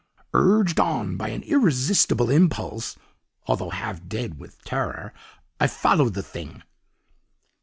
"'Urged 0.33 0.79
on 0.79 1.15
by 1.15 1.27
an 1.29 1.43
irresistible 1.43 2.31
impulse 2.31 2.95
(although 3.45 3.69
half 3.69 4.03
dead 4.07 4.39
with 4.39 4.59
terror), 4.63 5.13
I 5.59 5.67
followed 5.67 6.15
the 6.15 6.23
Thing. 6.23 6.63